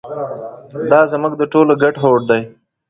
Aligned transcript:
دا 0.91 1.01
زموږ 1.11 1.33
د 1.37 1.43
ټولو 1.53 1.73
ګډ 1.83 1.95
هوډ 2.03 2.21
دی. 2.29 2.41